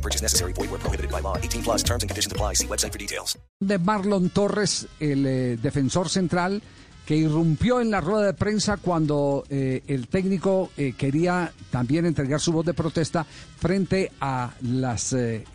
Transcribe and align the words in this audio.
No 0.00 0.02
purchase 0.02 0.22
necessary. 0.22 0.54
Void 0.54 0.70
where 0.70 0.80
prohibited 0.80 1.10
by 1.10 1.20
law. 1.20 1.36
18 1.36 1.62
plus 1.62 1.82
terms 1.82 2.02
and 2.02 2.08
conditions 2.08 2.32
apply. 2.32 2.54
See 2.54 2.66
website 2.66 2.92
for 2.92 2.98
details. 2.98 3.38
de 3.60 3.78
Marlon 3.78 4.30
Torres, 4.30 4.86
el 4.98 5.26
eh, 5.26 5.58
defensor 5.58 6.08
central, 6.08 6.62
que 7.04 7.14
irrumpió 7.14 7.82
en 7.82 7.90
la 7.90 8.00
rueda 8.00 8.24
de 8.24 8.32
prensa 8.32 8.78
cuando 8.78 9.44
eh, 9.50 9.82
el 9.86 10.08
técnico 10.08 10.70
eh, 10.78 10.94
quería 10.96 11.52
también 11.70 12.06
entregar 12.06 12.40
su 12.40 12.52
voz 12.52 12.64
de 12.64 12.72
protesta 12.72 13.24
frente 13.24 14.10
a 14.20 14.54
las 14.62 15.14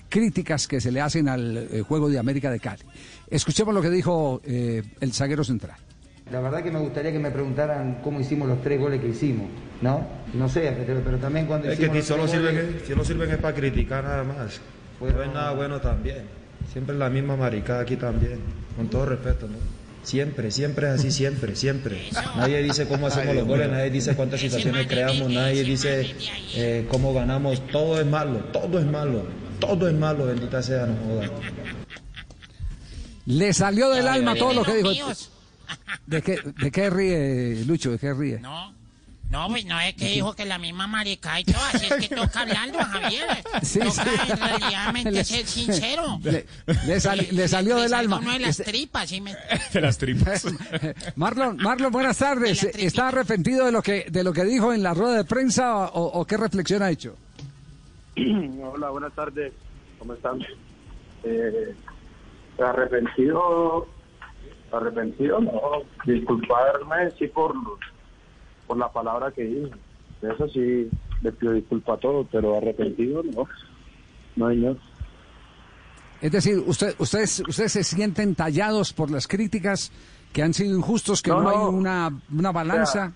críticas 0.09 0.67
que 0.67 0.79
se 0.79 0.91
le 0.91 1.01
hacen 1.01 1.27
al 1.27 1.84
juego 1.87 2.09
de 2.09 2.20
América 2.20 2.51
de 2.51 2.59
Cali. 2.59 2.84
Escuchemos 3.27 3.73
lo 3.73 3.81
que 3.81 3.89
dijo 3.89 4.41
el 4.45 5.13
zaguero 5.13 5.43
central. 5.43 5.77
La 6.31 6.39
verdad 6.41 6.63
que 6.63 6.71
me 6.71 6.79
gustaría 6.79 7.11
que 7.11 7.20
me 7.20 7.29
preguntaran 7.29 7.99
cómo 8.03 8.20
hicimos 8.20 8.47
los 8.47 8.61
tres 8.63 8.79
goles 8.79 8.99
que 8.99 9.09
hicimos, 9.09 9.47
¿no? 9.81 10.07
No 10.34 10.49
sé, 10.49 10.73
pero, 10.85 10.99
pero 11.05 11.17
también 11.17 11.45
cuando 11.45 11.70
Es 11.70 11.77
que 11.77 11.85
hicimos 11.85 11.93
ti 11.93 11.98
los 11.99 12.07
solo 12.07 12.27
sirven, 12.27 12.55
goles- 12.55 12.88
solo 12.88 13.05
sirven 13.05 13.29
es 13.31 13.38
para 13.38 13.55
criticar 13.55 14.03
nada 14.03 14.23
más. 14.23 14.59
No 14.99 15.07
es 15.21 15.34
nada 15.34 15.51
bueno 15.51 15.79
también. 15.81 16.23
Siempre 16.73 16.95
la 16.95 17.09
misma 17.11 17.35
maricada 17.35 17.81
aquí 17.81 17.95
también. 17.95 18.39
Con 18.75 18.88
todo 18.89 19.05
respeto, 19.05 19.48
¿no? 19.48 19.57
Siempre, 20.01 20.49
siempre 20.51 20.88
es 20.88 20.93
así, 20.93 21.11
siempre, 21.11 21.55
siempre. 21.55 21.99
Nadie 22.35 22.62
dice 22.63 22.87
cómo 22.87 23.07
hacemos 23.07 23.35
los 23.35 23.46
goles, 23.48 23.70
nadie 23.70 23.90
dice 23.91 24.15
cuántas 24.15 24.40
situaciones 24.40 24.87
creamos, 24.87 25.29
nadie 25.31 25.63
dice 25.63 26.15
eh, 26.55 26.87
cómo 26.90 27.13
ganamos. 27.13 27.65
Todo 27.68 27.99
es 27.99 28.05
malo, 28.07 28.40
todo 28.51 28.79
es 28.79 28.85
malo, 28.85 29.23
todo 29.59 29.87
es 29.87 29.93
malo, 29.96 30.26
bendita 30.26 30.62
sea, 30.62 30.85
no 30.87 30.96
joda. 31.07 31.29
Le 33.27 33.53
salió 33.53 33.90
del 33.91 34.07
alma 34.07 34.35
todo 34.35 34.53
lo 34.53 34.63
que 34.63 34.76
dijo. 34.77 34.90
¿De 36.05 36.21
qué, 36.21 36.40
¿De 36.58 36.71
qué 36.71 36.90
ríe, 36.90 37.63
Lucho? 37.66 37.91
¿De 37.91 37.99
qué 37.99 38.13
ríe? 38.13 38.40
No, 38.40 38.74
no, 39.30 39.48
pues 39.49 39.66
no 39.66 39.80
es 39.80 39.96
que 39.96 40.10
dijo 40.12 40.34
que 40.35 40.46
la 40.46 40.60
misma 40.60 40.85
marica 40.88 41.40
y 41.40 41.44
todo, 41.46 41.58
así 41.74 41.85
es 41.88 42.08
que 42.08 42.16
toca 42.16 42.41
hablarlo, 42.41 42.77
Javier. 42.80 43.26
Sí, 43.63 43.80
toca 43.80 43.91
sí. 44.04 44.10
en 44.32 44.38
realidad 44.38 44.93
Le- 45.12 45.24
ser 45.24 45.46
sincero. 45.48 46.20
Le, 46.24 46.46
le 46.86 46.99
sali- 46.99 47.32
le 47.32 47.48
salió 47.48 47.77
del 47.77 47.93
alma. 47.93 48.20
Uno 48.20 48.34
de 48.34 48.40
las 48.40 48.58
tripas, 48.58 49.10
¿sí 49.10 49.21
me- 49.21 49.36
De 49.74 49.82
las 49.82 49.98
tripas. 49.98 50.46
Marlon, 51.16 51.58
Marlon, 51.58 51.91
buenas 51.91 52.18
tardes. 52.18 52.63
¿Está 52.63 53.08
arrepentido 53.08 53.66
de 53.66 53.71
lo 53.71 53.82
que 53.82 54.05
de 54.10 54.24
lo 54.24 54.32
que 54.32 54.43
dijo 54.46 54.71
en 54.74 54.84
la 54.84 54.93
rueda 54.93 55.18
de 55.18 55.26
prensa 55.26 55.86
o, 55.88 56.20
o 56.20 56.26
qué 56.26 56.38
reflexión 56.38 56.84
ha 56.84 56.91
hecho? 56.91 57.16
Hola, 58.63 58.90
buenas 58.91 59.13
tardes. 59.13 59.52
¿Cómo 59.99 60.13
están? 60.13 60.40
Eh, 61.24 61.74
arrepentido, 62.63 63.88
arrepentido, 64.72 65.40
no. 65.41 65.62
Disculparme, 66.06 67.12
sí, 67.18 67.28
por, 67.28 67.53
por 68.68 68.78
la 68.78 68.91
palabra 68.91 69.31
que 69.31 69.44
dije. 69.44 69.72
De 70.22 70.31
eso 70.34 70.47
sí, 70.50 70.90
le 71.22 71.31
pido 71.34 71.53
disculpas 71.53 71.97
a 71.97 72.02
todos, 72.02 72.28
pero 72.31 72.58
arrepentido, 72.58 73.22
no. 73.24 73.47
No, 74.36 74.50
no. 74.53 74.78
Es 76.22 76.31
decir, 76.31 76.58
usted, 76.66 76.96
ustedes, 76.97 77.44
ustedes 77.47 77.72
se 77.74 77.84
sienten 77.84 78.36
tallados 78.36 78.94
por 78.94 79.12
las 79.12 79.28
críticas 79.28 79.91
que 80.34 80.41
han 80.41 80.53
sido 80.53 80.75
injustos, 80.75 81.22
que 81.22 81.30
no, 81.31 81.41
No, 81.41 81.50
hay 81.50 81.58
una, 81.58 82.09
una 82.34 82.52
balanza. 82.52 83.13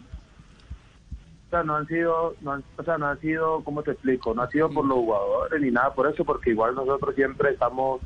O 1.47 1.49
sea, 1.49 1.63
no 1.63 1.75
han 1.77 1.87
sido, 1.87 2.35
no 2.41 2.51
han- 2.53 2.63
o 2.77 2.83
sea, 2.83 2.97
no 2.97 3.07
han 3.07 3.19
sido, 3.19 3.63
¿cómo 3.63 3.81
te 3.81 3.91
explico? 3.91 4.33
No 4.35 4.43
ha 4.43 4.49
sido 4.51 4.69
por 4.69 4.85
los 4.85 4.97
jugadores 4.99 5.59
ni 5.61 5.71
nada 5.71 5.91
por 5.93 6.07
eso, 6.13 6.23
porque 6.23 6.51
igual 6.51 6.75
nosotros 6.75 7.15
siempre 7.15 7.49
estamos 7.51 8.01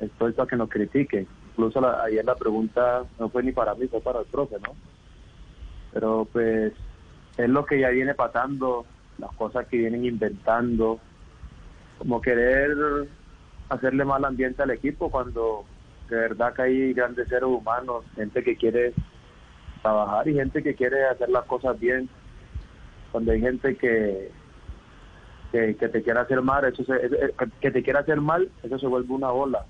expuestos 0.00 0.46
a 0.46 0.48
que 0.48 0.56
nos 0.56 0.68
critiquen. 0.70 1.26
Incluso 1.52 1.80
la- 1.80 2.02
ayer 2.04 2.24
la 2.24 2.34
pregunta 2.34 3.04
no 3.18 3.28
fue 3.28 3.42
ni 3.42 3.52
para 3.52 3.74
mí, 3.74 3.86
fue 3.88 4.00
para 4.00 4.20
el 4.20 4.26
profe, 4.26 4.56
¿no? 4.60 4.74
Pero 5.92 6.26
pues 6.32 6.72
es 7.36 7.48
lo 7.48 7.64
que 7.66 7.80
ya 7.80 7.90
viene 7.90 8.14
pasando, 8.14 8.86
las 9.18 9.30
cosas 9.32 9.66
que 9.68 9.76
vienen 9.76 10.04
inventando, 10.04 11.00
como 11.98 12.20
querer 12.20 13.06
hacerle 13.68 14.04
mal 14.04 14.24
ambiente 14.24 14.62
al 14.62 14.70
equipo 14.70 15.10
cuando 15.10 15.64
de 16.08 16.16
verdad 16.16 16.54
que 16.54 16.62
hay 16.62 16.92
grandes 16.94 17.28
seres 17.28 17.44
humanos, 17.44 18.04
gente 18.16 18.42
que 18.42 18.56
quiere 18.56 18.94
trabajar 19.82 20.28
y 20.28 20.34
gente 20.34 20.62
que 20.62 20.74
quiere 20.74 21.04
hacer 21.06 21.28
las 21.30 21.44
cosas 21.44 21.78
bien. 21.78 22.08
Cuando 23.12 23.32
hay 23.32 23.40
gente 23.40 23.76
que 23.76 24.30
que, 25.52 25.74
te 25.74 26.02
quiere 26.02 26.18
hacer 26.18 26.40
mal, 26.40 26.64
eso 26.64 26.82
se- 26.84 26.94
eh, 26.96 27.10
eh, 27.12 27.34
que 27.60 27.70
te 27.70 27.82
quiere 27.82 27.98
hacer 27.98 28.18
mal, 28.22 28.50
eso 28.62 28.78
se 28.78 28.86
vuelve 28.86 29.12
una 29.12 29.30
bola, 29.30 29.66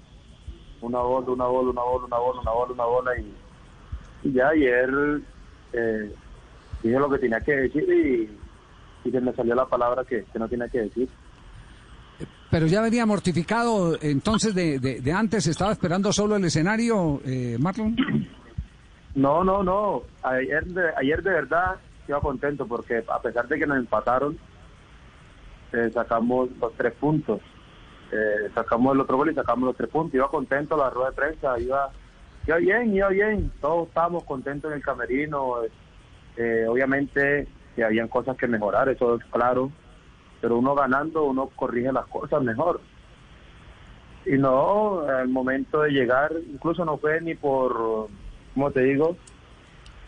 una 0.83 0.99
bola, 0.99 1.31
una 1.31 1.47
bola, 1.47 1.71
una 1.71 1.83
bola, 1.83 2.05
una 2.07 2.19
bola, 2.19 2.41
una 2.41 2.51
bola, 2.53 2.73
una 2.73 2.85
bola 2.85 3.11
y, 3.19 3.35
y 4.29 4.33
ya 4.33 4.49
ayer 4.49 4.91
eh, 5.73 6.15
dije 6.83 6.99
lo 6.99 7.09
que 7.11 7.19
tenía 7.19 7.41
que 7.41 7.53
decir 7.57 7.83
y, 7.89 9.09
y 9.09 9.11
se 9.11 9.21
me 9.21 9.33
salió 9.33 9.55
la 9.55 9.67
palabra 9.67 10.05
que, 10.05 10.25
que 10.25 10.39
no 10.39 10.49
tenía 10.49 10.69
que 10.69 10.81
decir. 10.83 11.09
Pero 12.51 12.67
ya 12.67 12.83
venía 12.83 13.07
mortificado, 13.07 13.97
entonces 14.03 14.55
de, 14.55 14.79
de, 14.79 15.01
de 15.01 15.13
antes 15.13 15.47
estaba 15.47 15.73
esperando 15.73 16.13
solo 16.13 16.37
el 16.37 16.45
escenario, 16.45 17.21
eh, 17.25 17.57
Marlon. 17.59 17.97
No, 19.15 19.43
no, 19.43 19.63
no. 19.63 20.03
Ayer 20.23 20.65
de, 20.67 20.83
ayer 20.97 21.23
de 21.23 21.31
verdad 21.31 21.77
iba 22.07 22.21
contento 22.21 22.67
porque 22.67 23.03
a 23.09 23.21
pesar 23.23 23.49
de 23.49 23.59
que 23.59 23.67
nos 23.67 23.79
empataron, 23.79 24.39
eh, 25.73 25.91
sacamos 25.95 26.51
los 26.61 26.73
tres 26.75 26.93
puntos. 26.95 27.41
Eh, 28.13 28.51
sacamos 28.55 28.95
el 28.95 29.01
otro 29.01 29.17
gol 29.17 29.31
y 29.31 29.35
sacamos 29.35 29.67
los 29.67 29.77
tres 29.77 29.89
puntos. 29.89 30.15
Iba 30.15 30.29
contento 30.29 30.77
la 30.77 30.91
rueda 30.91 31.11
de 31.11 31.17
prensa, 31.17 31.59
iba, 31.59 31.91
iba 32.47 32.57
bien, 32.59 32.95
iba 32.95 33.09
bien. 33.09 33.51
Todos 33.61 33.89
estábamos 33.89 34.25
contentos 34.25 34.71
en 34.71 34.77
el 34.77 34.85
camerino. 34.85 35.57
Eh, 36.37 36.67
obviamente 36.69 37.49
que 37.75 37.85
habían 37.85 38.09
cosas 38.09 38.37
que 38.37 38.47
mejorar, 38.47 38.91
eso 38.91 39.17
es 39.17 39.25
claro. 39.27 39.73
Pero 40.43 40.59
uno 40.59 40.75
ganando, 40.75 41.25
uno 41.25 41.47
corrige 41.57 41.91
las 41.91 42.07
cosas 42.07 42.43
mejor. 42.43 42.81
Y 44.27 44.37
no, 44.37 45.01
al 45.01 45.29
momento 45.29 45.83
de 45.83 45.91
llegar, 45.91 46.33
incluso 46.53 46.85
no 46.85 46.99
fue 46.99 47.21
ni 47.21 47.35
por, 47.35 48.09
como 48.55 48.71
te 48.71 48.83
digo, 48.83 49.17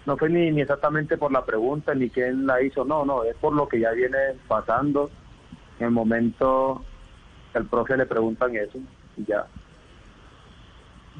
no 0.06 0.16
fue 0.16 0.28
ni, 0.28 0.50
ni 0.52 0.60
exactamente 0.60 1.16
por 1.16 1.32
la 1.32 1.44
pregunta 1.44 1.94
ni 1.94 2.10
quién 2.10 2.46
la 2.46 2.62
hizo, 2.62 2.84
no, 2.84 3.04
no, 3.04 3.24
es 3.24 3.34
por 3.36 3.54
lo 3.54 3.66
que 3.66 3.80
ya 3.80 3.90
viene 3.92 4.18
pasando. 4.46 5.10
En 5.80 5.86
el 5.86 5.92
momento 5.92 6.84
que 7.54 7.58
al 7.58 7.66
profe 7.66 7.96
le 7.96 8.04
preguntan 8.04 8.54
eso, 8.56 8.78
y 9.16 9.24
ya. 9.24 9.46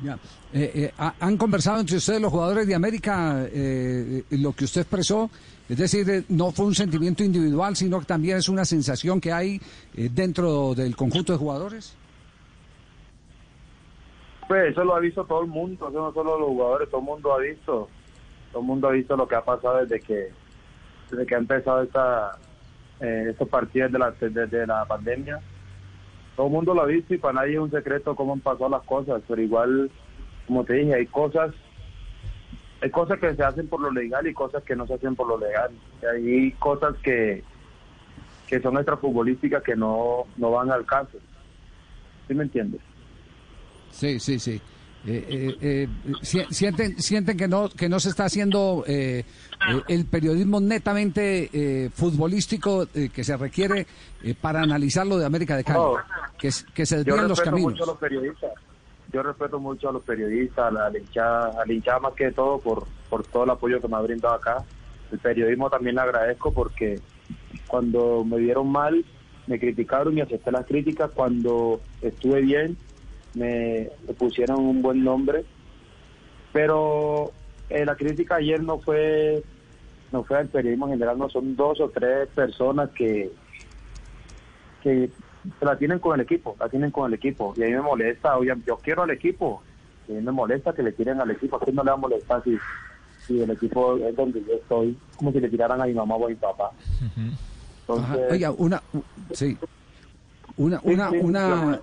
Ya. 0.03 0.19
Eh, 0.53 0.73
eh, 0.75 0.93
ha- 0.99 1.15
¿Han 1.21 1.37
conversado 1.37 1.79
entre 1.79 1.97
ustedes 1.99 2.21
los 2.21 2.33
jugadores 2.33 2.67
de 2.67 2.75
América 2.75 3.47
eh, 3.47 4.25
lo 4.31 4.53
que 4.53 4.65
usted 4.65 4.81
expresó? 4.81 5.31
Es 5.69 5.79
decir, 5.79 6.11
eh, 6.11 6.25
no 6.31 6.51
fue 6.51 6.67
un 6.67 6.75
sentimiento 6.75 7.23
individual, 7.23 7.77
sino 7.77 8.01
que 8.01 8.07
también 8.07 8.39
es 8.39 8.49
una 8.49 8.65
sensación 8.65 9.21
que 9.21 9.33
hay 9.33 9.61
eh, 9.97 10.11
dentro 10.13 10.75
del 10.75 10.97
conjunto 10.97 11.33
de 11.33 11.39
jugadores. 11.39 11.95
Pues 14.49 14.73
eso 14.73 14.85
lo 14.85 14.97
ha 14.97 15.01
visto 15.01 15.25
todo 15.25 15.43
el 15.43 15.47
mundo, 15.49 15.89
eso 15.89 15.99
no 16.01 16.13
solo 16.13 16.39
los 16.41 16.49
jugadores, 16.49 16.91
todo 16.91 17.01
el 17.01 17.07
mundo 17.07 17.33
ha 17.33 17.39
visto, 17.39 17.89
todo 18.51 18.61
el 18.61 18.67
mundo 18.67 18.89
ha 18.89 18.93
visto 18.93 19.17
lo 19.17 19.27
que 19.29 19.37
ha 19.37 19.45
pasado 19.45 19.79
desde 19.87 20.01
que 20.01 20.33
desde 21.11 21.25
que 21.27 21.35
ha 21.35 21.39
empezado 21.39 21.83
esta 21.83 22.33
eh, 23.01 23.29
estos 23.31 23.49
partidos 23.49 23.93
de 23.93 23.99
la 24.01 24.11
desde 24.11 24.67
la 24.67 24.85
pandemia. 24.85 25.41
Todo 26.37 26.47
el 26.47 26.53
mundo 26.53 26.75
lo 26.75 26.83
ha 26.83 26.87
visto 26.87 27.15
y 27.15 27.19
para 27.19 27.35
nadie 27.35 27.55
es 27.55 27.61
un 27.61 27.71
secreto 27.71 28.17
cómo 28.17 28.33
han 28.33 28.41
pasado 28.41 28.69
las 28.69 28.83
cosas, 28.83 29.23
pero 29.29 29.41
igual, 29.41 29.91
como 30.47 30.65
te 30.65 30.75
dije, 30.75 30.95
hay 30.95 31.07
cosas 31.07 31.55
hay 32.81 32.91
cosas 32.91 33.19
que 33.19 33.35
se 33.35 33.43
hacen 33.43 33.67
por 33.69 33.81
lo 33.81 33.91
legal 33.91 34.27
y 34.27 34.35
cosas 34.35 34.63
que 34.63 34.77
no 34.77 34.87
se 34.87 34.95
hacen 34.95 35.17
por 35.17 35.27
lo 35.27 35.39
legal. 35.39 35.71
Hay 36.13 36.53
cosas 36.53 36.95
que 37.03 37.43
que 38.47 38.61
son 38.61 38.77
extrafutbolísticas 38.77 39.63
que 39.63 39.75
no, 39.75 40.27
no 40.37 40.51
van 40.51 40.71
al 40.71 40.85
caso. 40.85 41.19
¿Sí 42.29 42.35
me 42.35 42.45
entiendes? 42.45 42.81
Sí, 43.91 44.21
sí, 44.21 44.39
sí. 44.39 44.61
Eh, 45.07 45.27
eh, 45.29 45.57
eh, 45.61 45.89
si- 46.23 46.45
sienten 46.51 46.99
sienten 47.01 47.37
que 47.37 47.47
no 47.47 47.69
que 47.69 47.91
no 47.91 48.01
se 48.01 48.09
está 48.09 48.25
haciendo 48.25 48.85
eh, 48.87 49.25
el 49.89 50.07
periodismo 50.07 50.61
netamente 50.61 51.51
eh, 51.53 51.91
futbolístico 51.93 52.87
eh, 52.95 53.11
que 53.13 53.23
se 53.23 53.37
requiere 53.37 53.87
eh, 54.23 54.35
para 54.41 54.63
analizar 54.63 55.07
lo 55.07 55.19
de 55.19 55.27
América 55.27 55.59
de 55.59 55.65
Cali 55.65 55.79
No. 55.79 55.97
que, 56.39 56.49
que 56.75 56.87
se 56.87 56.97
desvían 56.97 57.29
los 57.29 57.41
caminos 57.41 57.73
mucho 57.73 57.85
a 57.85 57.87
los 57.89 57.99
periodistas. 57.99 58.51
Yo 59.13 59.23
respeto 59.23 59.61
mucho 59.61 59.91
a 59.91 59.93
los 59.93 60.03
periodistas, 60.03 60.67
a 60.67 60.71
la, 60.71 60.87
a 60.87 60.91
la 60.91 60.99
hinchada, 60.99 61.63
a 61.63 61.67
la 61.67 61.73
hinchada 61.73 62.01
más 62.01 62.15
que 62.15 62.33
todo 62.33 62.59
por, 62.59 62.87
por 63.11 63.25
todo 63.27 63.45
el 63.45 63.51
apoyo 63.51 63.81
que 63.83 63.89
me 63.89 63.97
ha 63.97 64.01
brindado 64.01 64.35
acá. 64.35 64.65
El 65.13 65.19
periodismo 65.19 65.69
también 65.69 65.97
le 65.97 66.01
agradezco 66.01 66.53
porque 66.53 66.99
cuando 67.67 68.25
me 68.25 68.39
vieron 68.39 68.73
mal, 68.73 69.05
me 69.47 69.61
criticaron 69.61 70.17
y 70.17 70.23
acepté 70.23 70.51
las 70.51 70.67
críticas. 70.67 71.11
Cuando 71.15 71.81
estuve 72.03 72.41
bien, 72.41 72.77
me, 73.35 73.91
me 74.07 74.15
pusieron 74.15 74.61
un 74.61 74.83
buen 74.83 75.05
nombre, 75.05 75.45
pero 76.53 77.33
eh, 77.69 77.85
la 77.85 77.97
crítica 77.97 78.37
ayer 78.37 78.63
no 78.63 78.79
fue 78.79 79.43
no 80.13 80.23
fue 80.23 80.39
al 80.39 80.49
periodismo 80.49 80.87
en 80.87 80.93
general, 80.93 81.19
no 81.19 81.29
son 81.29 81.57
dos 81.57 81.81
o 81.81 81.89
tres 81.91 82.29
personas 82.29 82.91
que 82.91 83.33
que 84.83 85.11
la 85.61 85.77
tienen 85.77 85.99
con 85.99 86.15
el 86.15 86.21
equipo, 86.25 86.57
la 86.59 86.69
tienen 86.69 86.91
con 86.91 87.09
el 87.09 87.15
equipo 87.15 87.55
y 87.57 87.63
a 87.63 87.67
mí 87.67 87.73
me 87.73 87.81
molesta, 87.81 88.37
oye, 88.37 88.55
yo 88.67 88.77
quiero 88.77 89.03
al 89.03 89.11
equipo, 89.11 89.63
y 90.09 90.13
a 90.13 90.15
mí 90.17 90.23
me 90.23 90.33
molesta 90.33 90.73
que 90.73 90.83
le 90.83 90.93
tiren 90.93 91.21
al 91.21 91.31
equipo, 91.31 91.57
a 91.57 91.61
quién 91.61 91.75
no 91.75 91.83
le 91.83 91.91
va 91.91 91.97
a 91.97 92.01
molestar 92.01 92.43
si, 92.45 92.57
si 93.27 93.41
el 93.41 93.51
equipo 93.51 93.97
es 93.97 94.15
donde 94.15 94.43
yo 94.45 94.55
estoy, 94.55 94.97
como 95.17 95.33
si 95.33 95.41
le 95.41 95.49
tiraran 95.49 95.81
a 95.81 95.87
mi 95.87 95.95
mamá 95.95 96.17
o 96.17 96.27
a 96.27 96.29
mi 96.29 96.35
papá. 96.37 96.71
Entonces. 97.81 98.33
Oiga, 98.33 98.51
una, 98.53 98.83
sí, 99.33 99.59
una, 100.57 100.81
una, 100.83 101.11
sí, 101.11 101.17
una. 101.19 101.81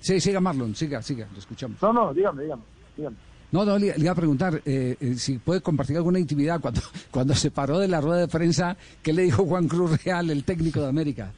Sí, 0.00 0.20
siga 0.20 0.40
Marlon, 0.40 0.74
siga, 0.74 1.02
siga, 1.02 1.26
lo 1.32 1.38
escuchamos. 1.38 1.80
no, 1.82 1.92
no, 1.92 2.14
dígame, 2.14 2.42
dígame, 2.42 2.62
dígame. 2.96 3.16
No, 3.52 3.64
no, 3.64 3.76
le, 3.78 3.98
le 3.98 4.04
iba 4.04 4.12
a 4.12 4.14
preguntar 4.14 4.62
eh, 4.64 4.96
eh, 5.00 5.14
si 5.14 5.38
puede 5.38 5.60
compartir 5.60 5.96
alguna 5.96 6.20
intimidad 6.20 6.60
cuando, 6.60 6.80
cuando 7.10 7.34
se 7.34 7.50
paró 7.50 7.78
de 7.78 7.88
la 7.88 8.00
rueda 8.00 8.20
de 8.20 8.28
prensa, 8.28 8.76
¿qué 9.02 9.12
le 9.12 9.22
dijo 9.22 9.44
Juan 9.44 9.66
Cruz 9.66 10.04
Real, 10.04 10.30
el 10.30 10.44
técnico 10.44 10.80
de 10.80 10.88
América? 10.88 11.32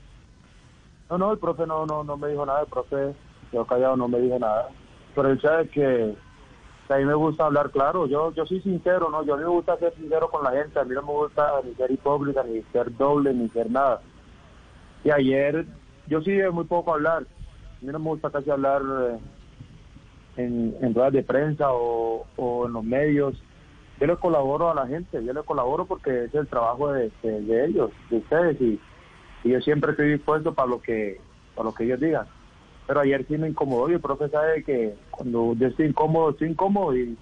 No, 1.09 1.19
no, 1.19 1.33
el 1.33 1.39
profe 1.39 1.67
no, 1.67 1.87
no, 1.87 2.05
no 2.05 2.17
me 2.17 2.29
dijo 2.29 2.45
nada, 2.45 2.61
el 2.61 2.67
profe 2.67 3.15
yo 3.53 3.67
callado 3.67 3.97
no 3.97 4.09
me 4.09 4.19
dijo 4.21 4.39
nada. 4.39 4.69
Pero 5.15 5.31
él 5.31 5.41
sabe 5.41 5.69
que, 5.69 6.15
que 6.87 6.95
a 6.95 6.97
mí 6.99 7.05
me 7.05 7.15
gusta 7.15 7.47
hablar 7.47 7.71
claro, 7.71 8.07
yo 8.07 8.33
yo 8.33 8.47
soy 8.47 8.61
sincero, 8.61 9.11
¿no? 9.11 9.25
Yo 9.25 9.35
a 9.35 9.37
mí 9.37 9.43
me 9.43 9.51
gusta 9.51 9.79
ser 9.79 9.95
sincero 9.95 10.31
con 10.31 10.43
la 10.45 10.53
gente, 10.53 10.79
a 10.79 10.85
mí 10.85 10.95
no 10.95 11.03
me 11.03 11.13
gusta 11.13 11.51
ni 11.65 11.75
ser 11.75 11.91
hipócrita, 11.91 12.43
ni 12.45 12.63
ser 12.73 12.95
doble, 12.97 13.33
ni 13.35 13.49
ser 13.51 13.71
nada. 13.71 14.01
Y 15.05 15.11
ayer, 15.11 15.67
yo 16.07 16.21
sí 16.23 16.31
de 16.33 16.51
muy 16.51 16.65
poco 16.65 16.95
hablar, 16.95 17.27
mí 17.83 17.93
no 17.93 17.99
me 17.99 18.11
gusta 18.11 18.31
casi 18.31 18.51
hablar 18.51 18.83
eh, 18.83 19.19
en, 20.37 20.75
en 20.81 20.95
ruedas 20.95 21.13
de 21.13 21.23
prensa 21.23 21.73
o, 21.73 22.27
o 22.37 22.67
en 22.67 22.73
los 22.73 22.85
medios. 22.85 23.35
Yo 24.01 24.07
le 24.07 24.17
colaboro 24.17 24.71
a 24.71 24.75
la 24.75 24.87
gente, 24.87 25.25
yo 25.25 25.33
le 25.33 25.43
colaboro 25.43 25.87
porque 25.87 26.25
es 26.25 26.35
el 26.35 26.49
trabajo 26.49 26.93
de, 26.93 27.11
de- 27.23 27.65
ellos, 27.67 27.91
de 28.11 28.17
ustedes, 28.19 28.61
y, 28.61 28.81
y 29.45 29.51
yo 29.51 29.61
siempre 29.61 29.93
estoy 29.93 30.13
dispuesto 30.13 30.55
para 30.55 30.69
lo 30.69 30.81
que 30.81 31.21
para 31.55 31.69
lo 31.69 31.75
que 31.75 31.85
ellos 31.85 32.01
digan. 32.01 32.27
Pero 32.87 33.01
ayer 33.01 33.25
sí 33.29 33.37
me 33.39 33.49
incomodó 33.49 33.89
y 33.91 33.95
el 33.95 34.01
profe 34.01 34.29
sabe 34.29 34.65
que 34.65 34.97
cuando 35.11 35.55
yo 35.55 35.69
estoy 35.69 35.87
incómodo, 35.87 36.31
estoy 36.31 36.49
incómodo 36.51 36.97
y, 36.97 37.17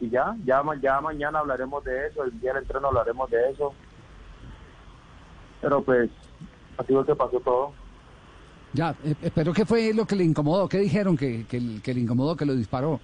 y 0.00 0.10
ya, 0.10 0.36
ya, 0.44 0.62
ya 0.82 1.00
mañana 1.00 1.38
hablaremos 1.38 1.82
de 1.84 2.08
eso, 2.08 2.24
el 2.24 2.38
día 2.40 2.52
del 2.52 2.62
entreno 2.62 2.88
hablaremos 2.88 3.30
de 3.30 3.50
eso. 3.50 3.74
Pero 5.62 5.82
pues, 5.82 6.10
así 6.76 6.92
fue 6.92 7.06
que 7.06 7.14
pasó 7.16 7.40
todo. 7.40 7.72
Ya, 8.74 8.94
eh, 9.04 9.30
pero 9.34 9.52
¿qué 9.52 9.64
fue 9.64 9.94
lo 9.94 10.04
que 10.04 10.16
le 10.16 10.24
incomodó? 10.24 10.68
¿Qué 10.68 10.78
dijeron 10.78 11.16
que, 11.16 11.46
que, 11.46 11.80
que 11.80 11.94
le 11.94 12.00
incomodó, 12.00 12.36
que 12.36 12.44
lo 12.44 12.54
disparó? 12.54 13.00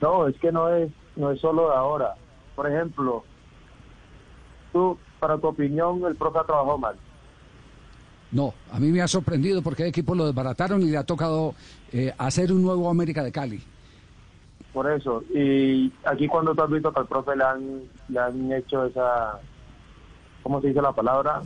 No, 0.00 0.28
es 0.28 0.36
que 0.38 0.52
no 0.52 0.68
es, 0.68 0.90
no 1.16 1.30
es 1.30 1.40
solo 1.40 1.68
de 1.68 1.76
ahora. 1.76 2.14
Por 2.54 2.70
ejemplo, 2.70 3.24
tú, 4.72 4.96
para 5.18 5.36
tu 5.36 5.48
opinión, 5.48 6.02
el 6.06 6.14
profe 6.14 6.38
ha 6.38 6.44
trabajado 6.44 6.78
mal. 6.78 6.96
No, 8.30 8.54
a 8.72 8.78
mí 8.80 8.88
me 8.88 9.02
ha 9.02 9.08
sorprendido 9.08 9.62
porque 9.62 9.82
el 9.82 9.88
equipo 9.90 10.14
lo 10.14 10.26
desbarataron 10.26 10.82
y 10.82 10.86
le 10.86 10.96
ha 10.96 11.04
tocado 11.04 11.54
eh, 11.92 12.12
hacer 12.18 12.52
un 12.52 12.62
nuevo 12.62 12.88
América 12.88 13.22
de 13.22 13.32
Cali. 13.32 13.62
Por 14.72 14.90
eso. 14.90 15.22
Y 15.32 15.92
aquí 16.04 16.26
cuando 16.26 16.54
tú 16.54 16.62
has 16.62 16.70
visto 16.70 16.92
que 16.92 17.00
al 17.00 17.06
profe 17.06 17.36
le 17.36 17.44
han, 17.44 17.82
le 18.08 18.18
han 18.18 18.52
hecho 18.52 18.84
esa, 18.86 19.38
¿cómo 20.42 20.60
se 20.60 20.68
dice 20.68 20.82
la 20.82 20.92
palabra? 20.92 21.42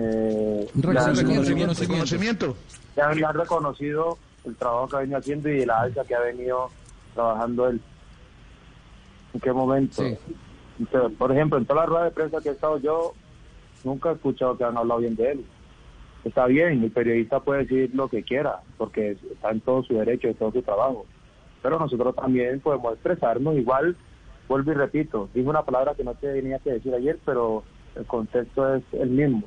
Eh, 0.00 0.68
reconocimiento. 0.74 1.74
Reconocimiento. 1.74 2.56
le 2.94 3.02
han, 3.02 3.18
le 3.18 3.26
han 3.26 3.34
reconocido 3.34 4.18
el 4.44 4.54
trabajo 4.54 4.88
que 4.88 4.96
ha 4.96 5.00
venido 5.00 5.18
haciendo 5.18 5.48
y 5.48 5.66
la 5.66 5.80
alza 5.80 6.04
que 6.04 6.14
ha 6.14 6.20
venido 6.20 6.70
trabajando 7.14 7.68
él. 7.68 7.80
¿En 9.34 9.40
qué 9.40 9.52
momento? 9.52 10.02
Sí. 10.02 10.16
Entonces, 10.78 11.18
por 11.18 11.32
ejemplo, 11.32 11.58
en 11.58 11.66
toda 11.66 11.80
la 11.80 11.86
rueda 11.86 12.04
de 12.04 12.10
prensa 12.12 12.40
que 12.40 12.50
he 12.50 12.52
estado 12.52 12.78
yo, 12.78 13.12
nunca 13.82 14.10
he 14.10 14.14
escuchado 14.14 14.56
que 14.56 14.64
han 14.64 14.76
hablado 14.76 15.00
bien 15.00 15.16
de 15.16 15.32
él. 15.32 15.44
Está 16.24 16.46
bien, 16.46 16.82
el 16.84 16.90
periodista 16.92 17.40
puede 17.40 17.64
decir 17.64 17.90
lo 17.94 18.08
que 18.08 18.22
quiera, 18.22 18.60
porque 18.76 19.16
está 19.32 19.50
en 19.50 19.60
todo 19.60 19.82
su 19.82 19.94
derecho, 19.94 20.28
en 20.28 20.34
todo 20.34 20.52
su 20.52 20.62
trabajo. 20.62 21.06
Pero 21.60 21.78
nosotros 21.78 22.14
también 22.14 22.60
podemos 22.60 22.92
expresarnos 22.92 23.56
igual, 23.56 23.96
vuelvo 24.48 24.70
y 24.70 24.74
repito, 24.74 25.28
dije 25.34 25.48
una 25.48 25.62
palabra 25.62 25.94
que 25.94 26.04
no 26.04 26.14
te 26.14 26.32
tenía 26.32 26.60
que 26.60 26.72
decir 26.74 26.94
ayer, 26.94 27.18
pero 27.24 27.64
el 27.96 28.06
contexto 28.06 28.76
es 28.76 28.82
el 28.92 29.10
mismo. 29.10 29.42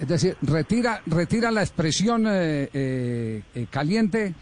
Es 0.00 0.08
decir, 0.08 0.36
retira, 0.42 1.02
retira 1.06 1.50
la 1.50 1.62
expresión 1.62 2.26
eh, 2.26 2.70
eh, 2.72 3.42
eh, 3.54 3.66
caliente 3.70 4.34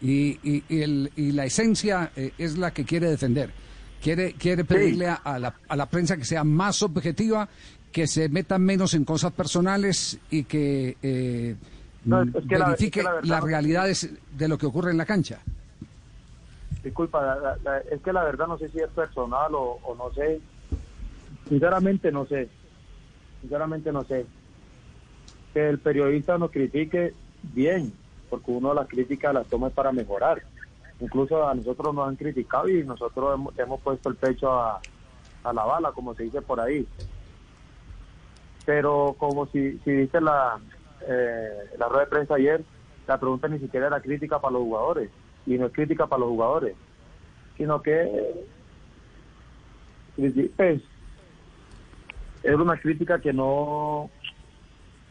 y, 0.00 0.38
y- 0.42 0.64
y 0.68 0.82
el- 0.82 1.12
y 1.16 1.32
la 1.32 1.44
esencia 1.44 2.12
eh, 2.16 2.32
es 2.38 2.56
la 2.56 2.70
que 2.72 2.84
quiere 2.84 3.10
defender. 3.10 3.50
Quiere, 4.02 4.32
quiere 4.34 4.64
pedirle 4.64 5.08
a, 5.08 5.14
a 5.14 5.38
la, 5.38 5.54
a 5.68 5.76
la 5.76 5.86
prensa 5.86 6.16
que 6.16 6.24
sea 6.24 6.44
más 6.44 6.82
objetiva, 6.82 7.48
que 7.92 8.06
se 8.06 8.28
meta 8.28 8.58
menos 8.58 8.94
en 8.94 9.04
cosas 9.04 9.32
personales 9.32 10.18
y 10.30 10.44
que 10.44 10.96
eh, 11.02 11.56
No, 12.04 12.22
es- 12.22 12.34
es 12.34 12.46
que 12.46 12.58
la- 12.58 12.66
verifique 12.66 13.00
es 13.00 13.04
que 13.06 13.08
la 13.08 13.12
verdad- 13.14 13.28
las 13.28 13.44
realidades 13.44 14.10
de 14.36 14.48
lo 14.48 14.56
que 14.58 14.66
ocurre 14.66 14.90
en 14.92 14.96
la 14.98 15.06
cancha. 15.06 15.40
Disculpa, 16.82 17.56
la- 17.64 17.78
es 17.90 18.00
que 18.00 18.12
la 18.12 18.22
verdad 18.24 18.46
no 18.46 18.56
sé 18.58 18.68
si 18.70 18.78
es 18.78 18.88
personal 18.90 19.54
o, 19.54 19.78
o 19.82 19.94
no 19.96 20.12
sé. 20.14 20.40
Sinceramente 21.48 22.10
no 22.12 22.26
sé. 22.26 22.48
Sinceramente 23.40 23.92
no 23.92 24.04
sé. 24.04 24.26
Que 25.52 25.68
el 25.68 25.78
periodista 25.78 26.38
nos 26.38 26.50
critique 26.50 27.14
bien, 27.42 27.92
porque 28.28 28.50
uno 28.50 28.74
las 28.74 28.88
críticas 28.88 29.34
las 29.34 29.46
toma 29.46 29.70
para 29.70 29.92
mejorar. 29.92 30.42
Incluso 31.00 31.46
a 31.46 31.54
nosotros 31.54 31.94
nos 31.94 32.08
han 32.08 32.16
criticado 32.16 32.68
y 32.68 32.82
nosotros 32.82 33.34
hemos, 33.34 33.58
hemos 33.58 33.80
puesto 33.80 34.08
el 34.08 34.16
pecho 34.16 34.52
a, 34.52 34.80
a 35.44 35.52
la 35.52 35.64
bala, 35.64 35.92
como 35.92 36.14
se 36.14 36.24
dice 36.24 36.42
por 36.42 36.60
ahí. 36.60 36.86
Pero 38.64 39.14
como 39.18 39.46
si, 39.46 39.78
si 39.84 39.90
dice 39.92 40.20
la, 40.20 40.58
eh, 41.06 41.70
la 41.78 41.88
rueda 41.88 42.04
de 42.04 42.10
prensa 42.10 42.34
ayer, 42.34 42.64
la 43.06 43.18
pregunta 43.18 43.46
ni 43.46 43.58
siquiera 43.58 43.86
era 43.86 44.00
crítica 44.00 44.40
para 44.40 44.54
los 44.54 44.62
jugadores, 44.62 45.10
y 45.46 45.56
no 45.56 45.66
es 45.66 45.72
crítica 45.72 46.06
para 46.06 46.20
los 46.20 46.30
jugadores, 46.30 46.74
sino 47.56 47.80
que 47.80 48.44
pues, 50.56 50.82
es 52.46 52.54
una 52.54 52.78
crítica 52.78 53.20
que 53.20 53.32
no 53.32 54.10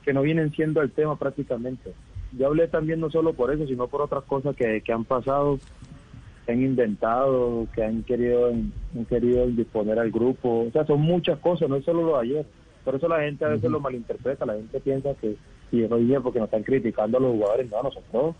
que 0.04 0.14
no 0.14 0.22
vienen 0.22 0.52
siendo 0.52 0.82
el 0.82 0.92
tema 0.92 1.18
prácticamente. 1.18 1.94
Yo 2.38 2.48
hablé 2.48 2.68
también 2.68 3.00
no 3.00 3.10
solo 3.10 3.34
por 3.34 3.52
eso, 3.52 3.66
sino 3.66 3.88
por 3.88 4.02
otras 4.02 4.24
cosas 4.26 4.56
que, 4.56 4.82
que 4.82 4.94
han 4.94 5.04
pasado, 5.04 5.58
que 6.45 6.52
han 6.52 6.62
inventado, 6.62 7.68
que 7.74 7.83
han 7.83 8.04
querido 8.04 8.50
han 8.50 9.06
querido 9.09 9.48
disponer 9.48 9.98
al 9.98 10.12
grupo. 10.12 10.66
O 10.68 10.71
sea, 10.71 10.86
son 10.86 11.02
muchas 11.02 11.40
cosas, 11.40 11.69
no 11.69 11.78
es 11.78 11.86
solo 11.86 12.04
lo 12.04 12.18
de 12.18 12.24
ayer. 12.24 12.45
Por 12.83 12.95
eso 12.95 13.07
la 13.07 13.21
gente 13.21 13.44
a 13.45 13.50
veces 13.50 13.69
lo 13.69 13.80
malinterpreta, 13.80 14.45
la 14.45 14.54
gente 14.54 14.80
piensa 14.80 15.16
que 15.16 15.36
si 15.71 15.80
yo 15.80 15.98
dije 15.98 16.21
porque 16.21 16.40
nos 16.40 16.48
están 16.48 16.64
criticando 16.64 17.18
a 17.18 17.21
los 17.21 17.31
jugadores, 17.31 17.71
no, 17.71 17.81
nosotros 17.81 18.36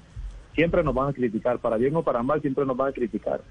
siempre 0.54 0.84
nos 0.84 0.94
van 0.94 1.10
a 1.10 1.14
criticar, 1.14 1.58
para 1.60 1.78
bien 1.78 1.96
o 1.96 2.04
para 2.04 2.22
mal 2.22 2.42
siempre 2.42 2.66
nos 2.66 2.78
van 2.78 2.90
a 2.90 2.94
criticar. 2.94 3.42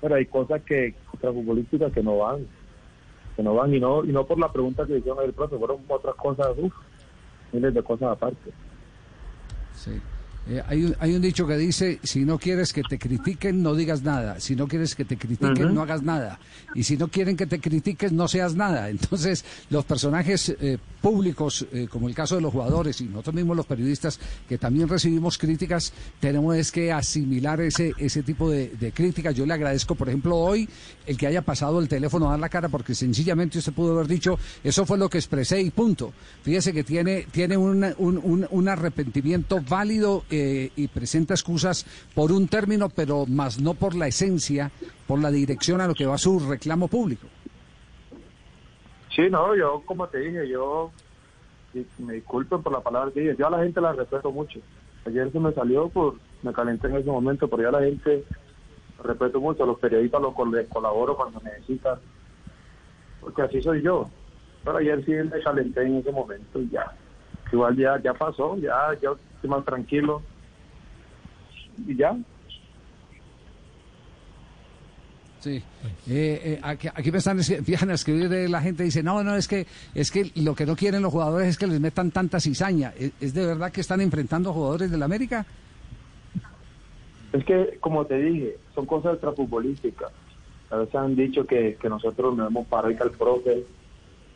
Pero 0.00 0.14
hay 0.16 0.26
cosas 0.26 0.60
que, 0.62 0.94
otras 1.12 1.32
futbolísticas 1.32 1.92
que 1.92 2.02
no 2.02 2.18
van, 2.18 2.46
que 3.36 3.42
no 3.42 3.54
van 3.54 3.74
y 3.74 3.78
no, 3.78 4.02
y 4.04 4.08
no 4.08 4.26
por 4.26 4.38
la 4.38 4.50
pregunta 4.50 4.86
que 4.86 4.96
hicieron 4.96 5.22
el 5.22 5.34
profe, 5.34 5.58
fueron 5.58 5.84
otras 5.88 6.14
cosas, 6.16 6.56
uff, 6.56 6.74
miles 7.52 7.74
de 7.74 7.82
cosas 7.82 8.12
aparte. 8.12 8.50
Sí. 9.74 10.00
Eh, 10.48 10.62
hay, 10.68 10.84
un, 10.84 10.96
hay 11.00 11.14
un 11.14 11.22
dicho 11.22 11.44
que 11.46 11.56
dice, 11.56 11.98
si 12.04 12.24
no 12.24 12.38
quieres 12.38 12.72
que 12.72 12.82
te 12.88 12.98
critiquen, 12.98 13.62
no 13.62 13.74
digas 13.74 14.02
nada. 14.02 14.38
Si 14.38 14.54
no 14.54 14.68
quieres 14.68 14.94
que 14.94 15.04
te 15.04 15.16
critiquen, 15.16 15.74
no 15.74 15.82
hagas 15.82 16.02
nada. 16.02 16.38
Y 16.74 16.84
si 16.84 16.96
no 16.96 17.08
quieren 17.08 17.36
que 17.36 17.46
te 17.46 17.58
critiques, 17.58 18.12
no 18.12 18.28
seas 18.28 18.54
nada. 18.54 18.88
Entonces, 18.90 19.44
los 19.70 19.84
personajes 19.84 20.54
eh, 20.60 20.78
públicos, 21.02 21.66
eh, 21.72 21.88
como 21.90 22.08
el 22.08 22.14
caso 22.14 22.36
de 22.36 22.42
los 22.42 22.52
jugadores 22.52 23.00
y 23.00 23.04
nosotros 23.06 23.34
mismos 23.34 23.56
los 23.56 23.66
periodistas, 23.66 24.20
que 24.48 24.56
también 24.56 24.88
recibimos 24.88 25.36
críticas, 25.36 25.92
tenemos 26.20 26.54
es 26.56 26.70
que 26.70 26.92
asimilar 26.92 27.60
ese, 27.60 27.92
ese 27.98 28.22
tipo 28.22 28.48
de, 28.48 28.68
de 28.68 28.92
críticas. 28.92 29.34
Yo 29.34 29.46
le 29.46 29.54
agradezco, 29.54 29.94
por 29.96 30.08
ejemplo, 30.08 30.36
hoy 30.36 30.68
el 31.06 31.16
que 31.16 31.26
haya 31.26 31.42
pasado 31.42 31.80
el 31.80 31.88
teléfono 31.88 32.26
a 32.28 32.30
dar 32.32 32.40
la 32.40 32.48
cara, 32.48 32.68
porque 32.68 32.94
sencillamente 32.94 33.58
usted 33.58 33.72
pudo 33.72 33.94
haber 33.94 34.06
dicho, 34.06 34.38
eso 34.62 34.86
fue 34.86 34.96
lo 34.98 35.08
que 35.10 35.18
expresé 35.18 35.60
y 35.60 35.70
punto. 35.70 36.12
Fíjese 36.42 36.72
que 36.72 36.84
tiene, 36.84 37.26
tiene 37.32 37.56
un, 37.56 37.84
un- 37.98 38.46
un 38.48 38.68
arrepentimiento 38.68 39.60
válido 39.68 40.24
eh, 40.36 40.72
y 40.76 40.88
presenta 40.88 41.34
excusas 41.34 41.84
por 42.14 42.32
un 42.32 42.48
término, 42.48 42.88
pero 42.88 43.26
más 43.26 43.60
no 43.60 43.74
por 43.74 43.94
la 43.94 44.06
esencia, 44.06 44.70
por 45.06 45.20
la 45.20 45.30
dirección 45.30 45.80
a 45.80 45.86
lo 45.86 45.94
que 45.94 46.06
va 46.06 46.18
su 46.18 46.38
reclamo 46.40 46.88
público. 46.88 47.26
Sí, 49.14 49.22
no, 49.30 49.56
yo 49.56 49.82
como 49.86 50.06
te 50.08 50.18
dije, 50.18 50.48
yo 50.48 50.92
me 51.98 52.14
disculpen 52.14 52.62
por 52.62 52.72
la 52.72 52.80
palabra 52.80 53.10
que 53.12 53.20
dije, 53.20 53.36
yo 53.38 53.46
a 53.46 53.50
la 53.50 53.62
gente 53.62 53.80
la 53.80 53.92
respeto 53.92 54.30
mucho. 54.30 54.60
Ayer 55.06 55.30
se 55.30 55.40
me 55.40 55.52
salió 55.52 55.88
por, 55.88 56.16
me 56.42 56.52
calenté 56.52 56.88
en 56.88 56.96
ese 56.96 57.10
momento, 57.10 57.48
pero 57.48 57.62
yo 57.62 57.68
a 57.68 57.80
la 57.80 57.86
gente 57.86 58.24
respeto 59.02 59.40
mucho, 59.40 59.62
a 59.62 59.66
los 59.66 59.78
periodistas 59.78 60.20
los 60.20 60.34
les 60.52 60.68
colaboro 60.68 61.16
cuando 61.16 61.40
necesitan, 61.40 61.98
porque 63.20 63.42
así 63.42 63.62
soy 63.62 63.82
yo. 63.82 64.08
Pero 64.64 64.78
ayer 64.78 65.04
sí 65.04 65.12
me 65.12 65.40
calenté 65.42 65.82
en 65.82 65.96
ese 65.96 66.12
momento 66.12 66.60
y 66.60 66.68
ya. 66.70 66.92
Igual 67.52 67.76
ya, 67.76 68.00
ya 68.02 68.12
pasó, 68.14 68.56
ya 68.58 68.74
yo 69.02 69.16
estoy 69.34 69.50
más 69.50 69.64
tranquilo. 69.64 70.22
Y 71.86 71.96
ya, 71.96 72.16
Sí. 75.40 75.62
Eh, 76.08 76.40
eh, 76.44 76.60
aquí, 76.60 76.88
aquí 76.92 77.12
me 77.12 77.18
están 77.18 77.38
empiezan 77.48 77.90
a 77.90 77.94
escribir 77.94 78.28
de 78.28 78.48
la 78.48 78.60
gente 78.60 78.82
dice 78.82 79.00
no 79.00 79.22
no 79.22 79.36
es 79.36 79.46
que 79.46 79.64
es 79.94 80.10
que 80.10 80.32
lo 80.34 80.56
que 80.56 80.66
no 80.66 80.74
quieren 80.74 81.02
los 81.02 81.12
jugadores 81.12 81.46
es 81.48 81.58
que 81.58 81.68
les 81.68 81.78
metan 81.78 82.10
tanta 82.10 82.40
cizaña 82.40 82.92
¿Es, 82.98 83.12
es 83.20 83.32
de 83.32 83.46
verdad 83.46 83.70
que 83.70 83.82
están 83.82 84.00
enfrentando 84.00 84.52
jugadores 84.52 84.90
del 84.90 85.04
América 85.04 85.46
Es 87.32 87.44
que, 87.44 87.78
como 87.80 88.06
te 88.06 88.16
dije, 88.18 88.56
son 88.74 88.86
cosas 88.86 89.14
extrafutbolísticas. 89.14 90.10
A 90.70 90.76
veces 90.76 90.94
han 90.94 91.14
dicho 91.14 91.46
que, 91.46 91.76
que 91.80 91.88
nosotros 91.88 92.36
nos 92.36 92.48
hemos 92.48 92.66
parado 92.66 92.90
y 92.90 92.96
que 92.96 93.02
al 93.02 93.10
profe. 93.10 93.64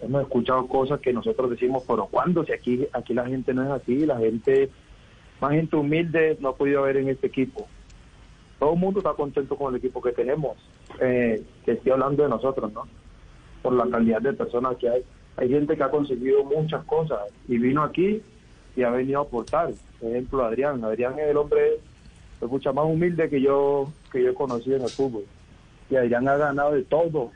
Hemos 0.00 0.22
escuchado 0.22 0.66
cosas 0.66 1.00
que 1.00 1.12
nosotros 1.12 1.50
decimos, 1.50 1.84
pero 1.86 2.06
¿cuándo? 2.06 2.44
Si 2.44 2.52
aquí, 2.52 2.86
aquí 2.92 3.14
la 3.14 3.26
gente 3.26 3.52
no 3.52 3.62
es 3.64 3.70
así, 3.70 4.06
la 4.06 4.18
gente, 4.18 4.70
más 5.40 5.52
gente 5.52 5.76
humilde 5.76 6.38
no 6.40 6.50
ha 6.50 6.56
podido 6.56 6.82
ver 6.82 6.96
en 6.96 7.08
este 7.08 7.26
equipo. 7.26 7.66
Todo 8.58 8.74
el 8.74 8.78
mundo 8.78 9.00
está 9.00 9.12
contento 9.12 9.56
con 9.56 9.74
el 9.74 9.78
equipo 9.78 10.00
que 10.00 10.12
tenemos. 10.12 10.56
Eh, 11.00 11.42
que 11.64 11.72
estoy 11.72 11.92
hablando 11.92 12.22
de 12.22 12.28
nosotros, 12.28 12.72
¿no? 12.72 12.86
Por 13.62 13.74
la 13.74 13.88
calidad 13.88 14.20
de 14.20 14.32
personas 14.32 14.76
que 14.76 14.88
hay. 14.88 15.02
Hay 15.36 15.48
gente 15.48 15.76
que 15.76 15.82
ha 15.82 15.90
conseguido 15.90 16.44
muchas 16.44 16.84
cosas 16.84 17.20
y 17.48 17.58
vino 17.58 17.82
aquí 17.82 18.22
y 18.76 18.82
ha 18.82 18.90
venido 18.90 19.20
a 19.20 19.22
aportar. 19.22 19.70
Por 20.00 20.10
ejemplo, 20.10 20.44
Adrián. 20.44 20.84
Adrián 20.84 21.18
es 21.18 21.28
el 21.28 21.36
hombre 21.36 21.78
mucho 22.40 22.72
más 22.72 22.84
humilde 22.86 23.28
que 23.28 23.40
yo 23.40 23.92
que 24.10 24.22
yo 24.22 24.30
he 24.30 24.34
conocido 24.34 24.76
en 24.76 24.82
el 24.82 24.88
fútbol. 24.88 25.24
Y 25.90 25.96
Adrián 25.96 26.28
ha 26.28 26.36
ganado 26.36 26.72
de 26.72 26.84
todo, 26.84 27.30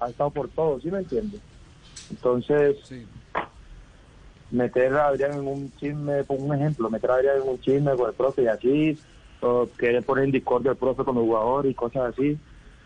ha 0.00 0.08
estado 0.08 0.30
por 0.30 0.48
todo, 0.48 0.80
¿sí 0.80 0.90
me 0.90 0.98
entiendes? 0.98 1.40
Entonces, 2.10 2.76
meter 4.50 4.94
a 4.94 5.08
Adrián 5.08 5.34
en 5.34 5.46
un 5.46 5.72
chisme, 5.78 6.24
por 6.24 6.38
un 6.40 6.54
ejemplo, 6.54 6.90
meter 6.90 7.10
a 7.10 7.14
Adrián 7.14 7.36
en 7.42 7.48
un 7.48 7.60
chisme 7.60 7.94
con 7.96 8.08
el 8.08 8.14
profe 8.14 8.42
y 8.42 8.46
así, 8.46 8.98
o 9.40 9.68
querer 9.78 10.04
poner 10.04 10.24
en 10.24 10.32
discordia 10.32 10.72
al 10.72 10.76
profe 10.76 11.04
con 11.04 11.14
los 11.14 11.24
jugadores 11.24 11.70
y 11.72 11.74
cosas 11.74 12.14
así, 12.14 12.38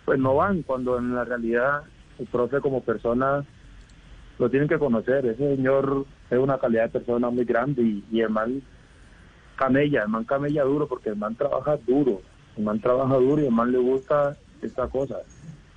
pues 0.05 0.19
no 0.19 0.35
van, 0.35 0.62
cuando 0.62 0.99
en 0.99 1.14
la 1.14 1.25
realidad 1.25 1.83
el 2.19 2.26
profe 2.26 2.61
como 2.61 2.83
persona 2.83 3.45
lo 4.38 4.50
tienen 4.50 4.69
que 4.69 4.79
conocer. 4.79 5.25
Ese 5.26 5.57
señor 5.57 6.05
es 6.31 6.38
una 6.38 6.59
calidad 6.59 6.85
de 6.85 6.99
persona 7.00 7.31
muy 7.31 7.45
grande 7.45 7.83
y, 7.83 8.05
y 8.11 8.21
el 8.21 8.31
man 8.31 8.62
camella, 9.57 10.02
el 10.02 10.09
man 10.09 10.25
camella 10.25 10.64
duro 10.64 10.88
porque 10.88 11.11
el 11.11 11.17
man 11.17 11.37
trabaja 11.37 11.76
duro, 11.76 12.21
el 12.57 12.64
man 12.64 12.81
trabaja 12.81 13.14
duro 13.17 13.43
y 13.43 13.47
el 13.47 13.52
man 13.52 13.71
le 13.71 13.79
gusta 13.79 14.37
esta 14.61 14.88
cosa. 14.88 15.19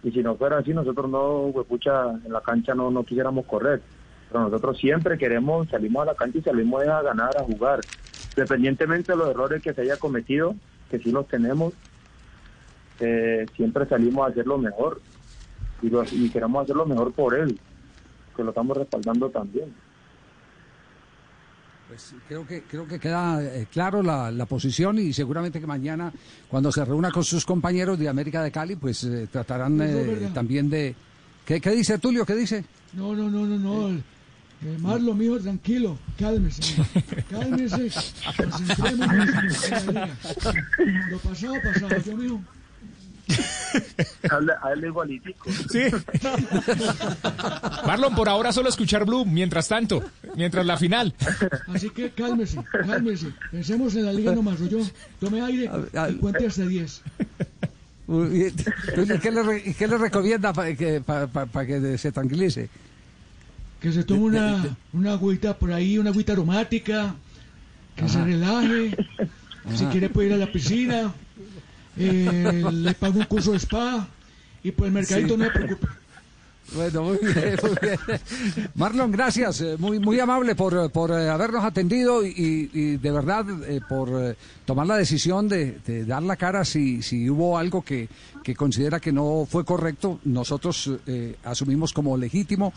Y 0.06 0.12
si 0.12 0.22
no 0.22 0.36
fuera 0.36 0.60
así, 0.60 0.72
nosotros 0.72 1.10
no, 1.10 1.50
pues, 1.52 1.66
pucha, 1.66 2.12
en 2.12 2.32
la 2.32 2.42
cancha 2.42 2.76
no, 2.76 2.92
no 2.92 3.04
quisiéramos 3.04 3.46
correr. 3.48 3.82
Pero 4.30 4.42
nosotros 4.44 4.78
siempre 4.78 5.18
queremos, 5.18 5.68
salimos 5.70 6.04
a 6.04 6.12
la 6.12 6.16
cancha 6.16 6.38
y 6.38 6.42
salimos 6.44 6.86
a 6.86 7.02
ganar, 7.02 7.36
a 7.36 7.44
jugar. 7.44 7.84
Dependientemente 8.36 9.14
de 9.14 9.18
los 9.18 9.30
errores 9.32 9.64
que 9.64 9.74
se 9.74 9.82
haya 9.82 9.98
cometido, 9.98 10.54
que 10.92 11.00
sí 11.00 11.12
los 11.12 11.28
tenemos, 11.28 11.74
eh, 13.00 13.48
siempre 13.56 13.88
salimos 13.88 14.28
a 14.28 14.30
hacer 14.30 14.46
lo 14.46 14.60
mejor. 14.60 15.02
Y, 15.82 15.90
lo- 15.90 16.06
y 16.12 16.30
queremos 16.30 16.64
hacer 16.64 16.76
lo 16.76 16.86
mejor 16.86 17.12
por 17.14 17.34
él, 17.34 17.58
que 18.36 18.44
lo 18.44 18.50
estamos 18.50 18.78
respaldando 18.78 19.32
también. 19.32 19.74
Pues 21.88 22.16
creo 22.28 22.48
que 22.48 22.64
creo 22.64 22.88
que 22.88 23.00
queda 23.00 23.44
eh, 23.44 23.68
claro 23.72 24.02
la, 24.02 24.32
la 24.32 24.46
posición 24.48 24.98
y 24.98 25.14
seguramente 25.14 25.60
que 25.60 25.68
mañana 25.68 26.12
cuando 26.48 26.72
se 26.72 26.84
reúna 26.84 27.12
con 27.12 27.24
sus 27.24 27.46
compañeros 27.46 28.00
de 28.00 28.10
América 28.10 28.42
de 28.42 28.52
Cali 28.52 28.76
pues 28.76 29.04
eh, 29.04 29.28
tratarán 29.32 29.80
Eso 29.80 30.00
es 30.00 30.22
eh, 30.24 30.32
también 30.34 30.70
de 30.70 30.96
¿Qué, 31.46 31.62
¿Qué 31.62 31.72
dice 31.72 32.00
Tulio? 32.00 32.26
¿Qué 32.26 32.36
dice? 32.36 32.66
No, 32.94 33.14
no, 33.14 33.30
no, 33.30 33.46
no, 33.46 33.60
no. 33.60 33.90
Eh, 33.90 34.78
Marlon, 34.80 35.16
mijo, 35.18 35.38
tranquilo, 35.40 35.98
cálmese. 36.18 36.82
Cálmese. 37.30 37.92
Concentrémonos 38.36 39.28
en 39.28 39.94
la 39.94 40.06
liga. 40.06 40.18
Lo 41.12 41.20
pasado, 41.20 41.54
pasado. 41.64 42.02
Yo, 42.04 42.18
mijo. 42.18 42.42
A 44.62 44.72
él 44.74 44.86
igualitico. 44.86 45.50
Sí. 45.72 45.82
Marlon, 47.86 48.16
por 48.16 48.30
ahora 48.30 48.52
solo 48.52 48.70
escuchar 48.70 49.06
Blue, 49.06 49.26
mientras 49.26 49.68
tanto, 49.68 50.04
mientras 50.36 50.66
la 50.66 50.78
final. 50.78 51.14
Así 51.74 51.90
que 51.90 52.10
cálmese, 52.12 52.60
cálmese. 52.86 53.28
Pensemos 53.52 53.96
en 53.96 54.06
la 54.06 54.14
liga 54.14 54.34
nomás, 54.34 54.60
yo. 54.70 54.80
Tome 55.20 55.42
aire 55.42 55.70
y 56.10 56.14
cuente 56.16 56.48
hasta 56.48 56.66
10. 56.66 57.02
Uy, 58.08 58.54
Tulio, 58.94 59.20
¿Qué 59.20 59.32
le, 59.32 59.74
qué 59.74 59.88
le 59.88 59.98
recomienda 59.98 60.54
para 60.54 60.76
que, 60.76 61.02
pa- 61.02 61.26
pa- 61.28 61.48
pa 61.48 61.66
que 61.66 61.98
se 61.98 62.12
tranquilice? 62.12 62.70
Que 63.80 63.92
se 63.92 64.04
tome 64.04 64.22
una, 64.22 64.78
una 64.94 65.14
agüita 65.14 65.58
por 65.58 65.72
ahí, 65.74 65.98
una 65.98 66.12
agüita 66.12 66.34
aromática. 66.34 67.16
Que 67.96 68.08
se 68.10 68.24
relaje. 68.24 68.96
Si 69.74 69.86
quiere 69.86 70.10
puede 70.10 70.28
ir 70.28 70.34
a 70.34 70.38
la 70.38 70.52
piscina. 70.52 71.14
Eh, 71.98 72.64
le 72.72 72.94
pago 72.94 73.20
un 73.20 73.26
curso 73.26 73.52
de 73.52 73.60
spa. 73.60 74.08
Y 74.64 74.72
por 74.72 74.88
el 74.88 74.94
mercadito 74.94 75.36
Sí. 75.36 75.38
no 75.40 75.46
se 75.46 75.52
preocupe. 75.52 75.88
Bueno, 76.74 77.04
muy 77.04 77.18
bien, 77.18 77.58
muy 77.62 77.78
bien. 77.82 78.00
Marlon, 78.76 79.12
gracias, 79.12 79.62
eh, 79.62 79.76
muy 79.78 80.00
muy 80.00 80.20
amable 80.20 80.56
por, 80.56 80.92
por 80.92 81.12
eh, 81.12 81.30
habernos 81.30 81.64
atendido 81.64 82.26
y, 82.26 82.98
de 82.98 83.12
verdad 83.12 83.46
eh, 83.68 83.82
por 83.88 84.36
tomar 84.66 84.88
la 84.88 84.98
decisión 84.98 85.48
de, 85.48 85.80
dar 86.06 86.24
la 86.24 86.36
cara 86.36 86.66
si, 86.66 87.02
si 87.02 87.30
hubo 87.30 87.58
algo 87.58 87.84
que, 87.84 88.10
que 88.44 88.56
considera 88.56 89.00
que 89.00 89.12
no 89.12 89.48
fue 89.50 89.64
correcto. 89.64 90.20
Nosotros 90.26 90.92
eh, 91.06 91.36
asumimos 91.44 91.94
como 91.94 92.18
legítimo 92.18 92.74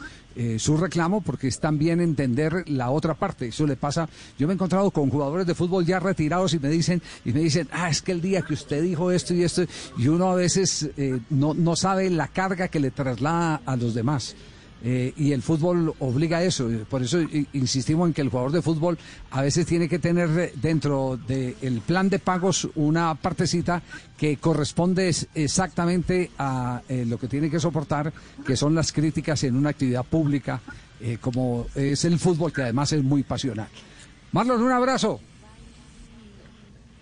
su 0.57 0.77
reclamo 0.77 1.21
porque 1.21 1.49
es 1.49 1.59
también 1.59 2.01
entender 2.01 2.71
la 2.71 2.91
otra 2.91 3.15
parte. 3.15 3.49
Eso 3.49 3.67
le 3.67 3.75
pasa. 3.75 4.09
Yo 4.39 4.47
me 4.47 4.53
he 4.53 4.55
encontrado 4.55 4.93
con 4.93 5.11
jugadores 5.11 5.49
de 5.49 5.55
fútbol 5.57 5.85
ya 5.85 5.99
retirados 5.99 6.55
y 6.55 6.61
me 6.61 6.69
dicen 6.69 7.03
y 7.25 7.33
me 7.33 7.41
dicen, 7.41 7.67
ah, 7.73 7.91
es 7.91 8.03
que 8.03 8.13
el 8.13 8.21
día 8.21 8.43
que 8.43 8.55
usted 8.55 8.81
dijo 8.81 9.11
esto 9.11 9.35
y 9.35 9.43
esto 9.43 9.65
y 9.97 10.07
uno 10.07 10.31
a 10.31 10.37
veces 10.37 10.91
no 11.31 11.55
no 11.55 11.75
sabe 11.75 12.09
la 12.09 12.29
carga 12.29 12.69
que 12.69 12.79
le 12.79 12.93
traslada 12.93 13.63
a 13.67 13.77
los 13.79 13.95
demás. 13.95 14.37
Eh, 14.85 15.13
y 15.17 15.33
el 15.33 15.43
fútbol 15.43 15.93
obliga 15.99 16.39
a 16.39 16.45
eso. 16.45 16.71
Por 16.89 17.03
eso 17.03 17.19
insistimos 17.53 18.07
en 18.07 18.15
que 18.15 18.21
el 18.21 18.29
jugador 18.29 18.53
de 18.53 18.63
fútbol 18.63 18.97
a 19.33 19.43
veces 19.43 19.67
tiene 19.67 19.89
que 19.89 19.99
tener 19.99 20.29
eh, 20.39 20.53
dentro 20.55 21.19
del 21.27 21.81
plan 21.85 22.09
de 22.09 22.21
pagos 22.21 22.69
una 22.77 23.13
partecita 23.17 23.83
que 24.17 24.37
corresponde 24.37 25.09
es- 25.09 25.27
exactamente 25.35 26.31
a 26.39 26.81
eh, 26.89 27.05
lo 27.09 27.19
que 27.19 27.27
tiene 27.27 27.51
que 27.51 27.59
soportar, 27.59 28.13
que 28.47 28.55
son 28.57 28.75
las 28.77 28.93
críticas 28.93 29.43
en 29.43 29.57
una 29.57 29.71
actividad 29.71 30.05
pública, 30.05 30.61
como 31.21 31.67
es 31.77 32.05
el 32.05 32.19
fútbol, 32.19 32.53
que 32.53 32.63
además 32.63 32.93
es 32.93 33.03
muy 33.05 33.23
pasional. 33.23 33.69
Marlon, 34.33 34.61
un 34.63 34.73
abrazo. 34.73 35.21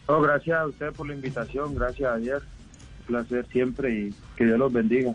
No, 0.08 0.20
gracias 0.20 0.58
a 0.58 0.66
usted 0.66 0.92
por 0.92 1.08
la 1.08 1.14
invitación, 1.14 1.74
gracias 1.74 2.12
ayer. 2.14 2.42
Un 3.00 3.06
placer 3.06 3.46
siempre 3.50 3.92
y 4.08 4.14
que 4.36 4.44
Dios 4.44 4.58
los 4.58 4.72
bendiga. 4.72 5.14